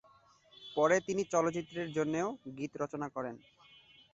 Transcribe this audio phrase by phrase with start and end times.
[0.75, 3.35] পরে তিনি চলচ্চিত্রের জন্যেও গীত রচনা করেন।